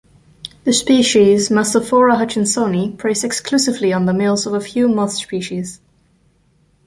The 0.63 0.73
species 0.73 1.49
"Mastophora 1.49 2.15
hutchinsoni" 2.17 2.97
preys 2.97 3.23
exclusively 3.23 3.93
on 3.93 4.07
the 4.07 4.15
males 4.15 4.47
of 4.47 4.55
a 4.55 4.59
few 4.59 4.87
moth 4.87 5.11
species. 5.13 5.79